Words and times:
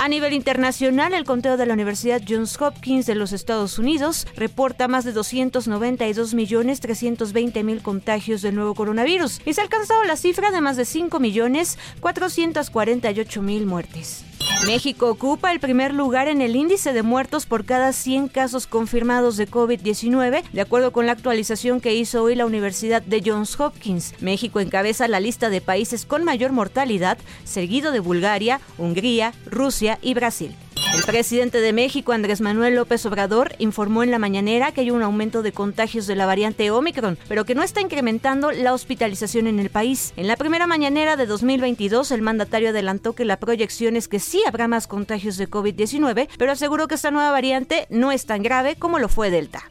A 0.00 0.06
nivel 0.06 0.32
internacional, 0.32 1.12
el 1.12 1.24
conteo 1.24 1.56
de 1.56 1.66
la 1.66 1.74
Universidad 1.74 2.22
Johns 2.26 2.56
Hopkins 2.62 3.04
de 3.04 3.16
los 3.16 3.32
Estados 3.32 3.80
Unidos 3.80 4.28
reporta 4.36 4.86
más 4.86 5.04
de 5.04 5.12
292.320.000 5.12 7.82
contagios 7.82 8.40
del 8.40 8.54
nuevo 8.54 8.76
coronavirus 8.76 9.40
y 9.44 9.54
se 9.54 9.60
ha 9.60 9.64
alcanzado 9.64 10.04
la 10.04 10.14
cifra 10.14 10.52
de 10.52 10.60
más 10.60 10.76
de 10.76 10.84
5.448.000 10.84 13.66
muertes. 13.66 14.27
México 14.66 15.08
ocupa 15.08 15.52
el 15.52 15.60
primer 15.60 15.94
lugar 15.94 16.26
en 16.26 16.42
el 16.42 16.56
índice 16.56 16.92
de 16.92 17.02
muertos 17.02 17.46
por 17.46 17.64
cada 17.64 17.92
100 17.92 18.28
casos 18.28 18.66
confirmados 18.66 19.36
de 19.36 19.48
COVID-19, 19.48 20.42
de 20.52 20.60
acuerdo 20.60 20.92
con 20.92 21.06
la 21.06 21.12
actualización 21.12 21.80
que 21.80 21.94
hizo 21.94 22.22
hoy 22.22 22.34
la 22.34 22.44
Universidad 22.44 23.00
de 23.00 23.22
Johns 23.24 23.58
Hopkins. 23.58 24.14
México 24.20 24.58
encabeza 24.60 25.06
la 25.06 25.20
lista 25.20 25.48
de 25.48 25.60
países 25.60 26.04
con 26.04 26.24
mayor 26.24 26.52
mortalidad, 26.52 27.18
seguido 27.44 27.92
de 27.92 28.00
Bulgaria, 28.00 28.60
Hungría, 28.78 29.32
Rusia 29.46 29.98
y 30.02 30.14
Brasil. 30.14 30.54
El 30.94 31.02
presidente 31.04 31.60
de 31.60 31.72
México, 31.72 32.12
Andrés 32.12 32.40
Manuel 32.40 32.74
López 32.74 33.04
Obrador, 33.06 33.54
informó 33.58 34.02
en 34.02 34.10
la 34.10 34.18
mañanera 34.18 34.72
que 34.72 34.80
hay 34.80 34.90
un 34.90 35.02
aumento 35.02 35.42
de 35.42 35.52
contagios 35.52 36.06
de 36.06 36.16
la 36.16 36.26
variante 36.26 36.70
Omicron, 36.70 37.18
pero 37.28 37.44
que 37.44 37.54
no 37.54 37.62
está 37.62 37.80
incrementando 37.80 38.50
la 38.50 38.72
hospitalización 38.72 39.46
en 39.46 39.58
el 39.58 39.70
país. 39.70 40.12
En 40.16 40.26
la 40.26 40.36
primera 40.36 40.66
mañanera 40.66 41.16
de 41.16 41.26
2022, 41.26 42.10
el 42.10 42.22
mandatario 42.22 42.70
adelantó 42.70 43.14
que 43.14 43.24
la 43.24 43.38
proyección 43.38 43.96
es 43.96 44.08
que 44.08 44.18
sí 44.18 44.42
habrá 44.46 44.66
más 44.68 44.86
contagios 44.86 45.36
de 45.36 45.48
COVID-19, 45.48 46.28
pero 46.38 46.52
aseguró 46.52 46.88
que 46.88 46.96
esta 46.96 47.10
nueva 47.10 47.30
variante 47.30 47.86
no 47.90 48.10
es 48.10 48.26
tan 48.26 48.42
grave 48.42 48.76
como 48.76 48.98
lo 48.98 49.08
fue 49.08 49.30
Delta. 49.30 49.64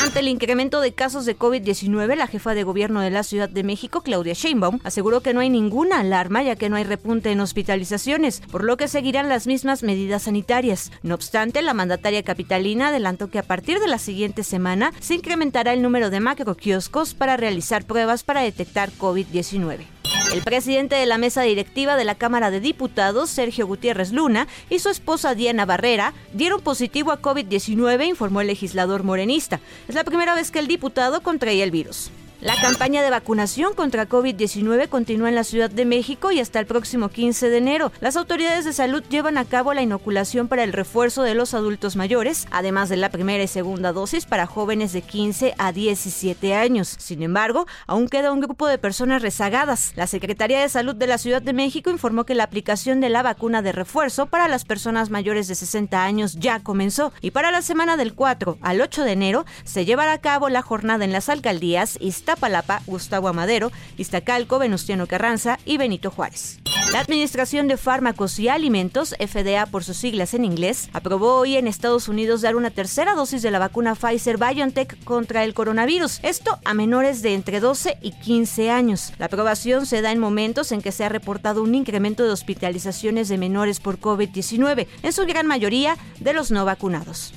Ante 0.00 0.20
el 0.20 0.28
incremento 0.28 0.80
de 0.80 0.92
casos 0.92 1.24
de 1.24 1.38
COVID-19, 1.38 2.16
la 2.16 2.26
jefa 2.26 2.54
de 2.54 2.62
gobierno 2.62 3.00
de 3.00 3.10
la 3.10 3.22
Ciudad 3.22 3.48
de 3.48 3.62
México, 3.62 4.02
Claudia 4.02 4.34
Sheinbaum, 4.34 4.80
aseguró 4.84 5.20
que 5.20 5.32
no 5.32 5.40
hay 5.40 5.50
ninguna 5.50 6.00
alarma 6.00 6.42
ya 6.42 6.56
que 6.56 6.68
no 6.68 6.76
hay 6.76 6.84
repunte 6.84 7.30
en 7.30 7.40
hospitalizaciones, 7.40 8.40
por 8.50 8.64
lo 8.64 8.76
que 8.76 8.88
seguirán 8.88 9.28
las 9.28 9.46
mismas 9.46 9.82
medidas 9.82 10.22
sanitarias. 10.22 10.90
No 11.02 11.14
obstante, 11.14 11.62
la 11.62 11.74
mandataria 11.74 12.22
capitalina 12.22 12.88
adelantó 12.88 13.30
que 13.30 13.38
a 13.38 13.44
partir 13.44 13.78
de 13.78 13.88
la 13.88 13.98
siguiente 13.98 14.42
semana 14.42 14.92
se 15.00 15.14
incrementará 15.14 15.72
el 15.72 15.82
número 15.82 16.10
de 16.10 16.20
macroquioscos 16.20 17.14
para 17.14 17.36
realizar 17.36 17.84
pruebas 17.84 18.24
para 18.24 18.42
detectar 18.42 18.90
COVID-19. 18.92 19.93
El 20.34 20.42
presidente 20.42 20.96
de 20.96 21.06
la 21.06 21.16
mesa 21.16 21.42
directiva 21.42 21.94
de 21.94 22.02
la 22.02 22.16
Cámara 22.16 22.50
de 22.50 22.58
Diputados, 22.58 23.30
Sergio 23.30 23.68
Gutiérrez 23.68 24.10
Luna, 24.10 24.48
y 24.68 24.80
su 24.80 24.88
esposa 24.88 25.36
Diana 25.36 25.64
Barrera 25.64 26.12
dieron 26.32 26.60
positivo 26.60 27.12
a 27.12 27.22
COVID-19, 27.22 28.08
informó 28.08 28.40
el 28.40 28.48
legislador 28.48 29.04
morenista. 29.04 29.60
Es 29.86 29.94
la 29.94 30.02
primera 30.02 30.34
vez 30.34 30.50
que 30.50 30.58
el 30.58 30.66
diputado 30.66 31.22
contraía 31.22 31.62
el 31.62 31.70
virus. 31.70 32.10
La 32.44 32.56
campaña 32.60 33.02
de 33.02 33.08
vacunación 33.08 33.72
contra 33.72 34.06
COVID-19 34.06 34.90
continúa 34.90 35.30
en 35.30 35.34
la 35.34 35.44
Ciudad 35.44 35.70
de 35.70 35.86
México 35.86 36.30
y 36.30 36.40
hasta 36.40 36.60
el 36.60 36.66
próximo 36.66 37.08
15 37.08 37.48
de 37.48 37.56
enero. 37.56 37.90
Las 38.02 38.18
autoridades 38.18 38.66
de 38.66 38.74
salud 38.74 39.02
llevan 39.08 39.38
a 39.38 39.46
cabo 39.46 39.72
la 39.72 39.80
inoculación 39.80 40.46
para 40.46 40.62
el 40.62 40.74
refuerzo 40.74 41.22
de 41.22 41.34
los 41.34 41.54
adultos 41.54 41.96
mayores, 41.96 42.46
además 42.50 42.90
de 42.90 42.98
la 42.98 43.08
primera 43.08 43.42
y 43.42 43.46
segunda 43.46 43.92
dosis 43.94 44.26
para 44.26 44.44
jóvenes 44.44 44.92
de 44.92 45.00
15 45.00 45.54
a 45.56 45.72
17 45.72 46.54
años. 46.54 46.94
Sin 46.98 47.22
embargo, 47.22 47.66
aún 47.86 48.08
queda 48.08 48.30
un 48.30 48.42
grupo 48.42 48.66
de 48.66 48.76
personas 48.76 49.22
rezagadas. 49.22 49.94
La 49.96 50.06
Secretaría 50.06 50.60
de 50.60 50.68
Salud 50.68 50.94
de 50.94 51.06
la 51.06 51.16
Ciudad 51.16 51.40
de 51.40 51.54
México 51.54 51.88
informó 51.88 52.24
que 52.24 52.34
la 52.34 52.44
aplicación 52.44 53.00
de 53.00 53.08
la 53.08 53.22
vacuna 53.22 53.62
de 53.62 53.72
refuerzo 53.72 54.26
para 54.26 54.48
las 54.48 54.66
personas 54.66 55.08
mayores 55.08 55.48
de 55.48 55.54
60 55.54 56.04
años 56.04 56.34
ya 56.34 56.60
comenzó 56.60 57.10
y 57.22 57.30
para 57.30 57.50
la 57.50 57.62
semana 57.62 57.96
del 57.96 58.12
4 58.12 58.58
al 58.60 58.82
8 58.82 59.02
de 59.04 59.12
enero 59.12 59.46
se 59.64 59.86
llevará 59.86 60.12
a 60.12 60.20
cabo 60.20 60.50
la 60.50 60.60
jornada 60.60 61.06
en 61.06 61.12
las 61.12 61.30
alcaldías 61.30 61.96
Iztapalapa, 62.34 62.82
Gustavo 62.86 63.28
Amadero, 63.28 63.70
Iztacalco, 63.96 64.58
Venustiano 64.58 65.06
Carranza 65.06 65.58
y 65.64 65.76
Benito 65.76 66.10
Juárez. 66.10 66.58
La 66.90 66.98
Administración 66.98 67.68
de 67.68 67.76
Fármacos 67.76 68.38
y 68.40 68.48
Alimentos, 68.48 69.14
FDA 69.18 69.66
por 69.66 69.84
sus 69.84 69.96
siglas 69.96 70.34
en 70.34 70.44
inglés, 70.44 70.90
aprobó 70.92 71.36
hoy 71.36 71.56
en 71.56 71.68
Estados 71.68 72.08
Unidos 72.08 72.42
dar 72.42 72.56
una 72.56 72.70
tercera 72.70 73.14
dosis 73.14 73.42
de 73.42 73.52
la 73.52 73.58
vacuna 73.60 73.94
Pfizer 73.94 74.36
BioNTech 74.36 75.02
contra 75.04 75.44
el 75.44 75.54
coronavirus, 75.54 76.18
esto 76.22 76.58
a 76.64 76.74
menores 76.74 77.22
de 77.22 77.34
entre 77.34 77.60
12 77.60 77.98
y 78.02 78.10
15 78.10 78.70
años. 78.70 79.12
La 79.18 79.26
aprobación 79.26 79.86
se 79.86 80.02
da 80.02 80.10
en 80.10 80.18
momentos 80.18 80.72
en 80.72 80.82
que 80.82 80.92
se 80.92 81.04
ha 81.04 81.08
reportado 81.08 81.62
un 81.62 81.74
incremento 81.74 82.24
de 82.24 82.30
hospitalizaciones 82.30 83.28
de 83.28 83.38
menores 83.38 83.78
por 83.78 84.00
COVID-19, 84.00 84.88
en 85.02 85.12
su 85.12 85.24
gran 85.24 85.46
mayoría 85.46 85.96
de 86.18 86.32
los 86.32 86.50
no 86.50 86.64
vacunados. 86.64 87.32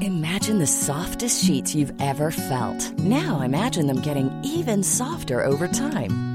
Imagine 0.02 0.60
the 0.60 0.68
softest 0.68 1.44
sheets 1.44 1.74
you've 1.74 1.94
ever 2.00 2.30
felt. 2.30 2.94
Now 3.00 3.42
imagine 3.42 3.88
them 3.88 4.02
getting 4.02 4.30
even 4.44 4.84
softer 4.84 5.44
over 5.44 5.68
time. 5.68 6.35